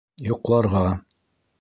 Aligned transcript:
Йоҡларға. 0.27 0.87